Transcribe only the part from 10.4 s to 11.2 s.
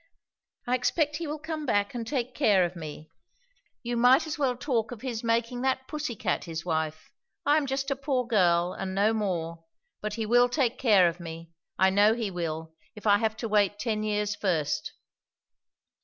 take care of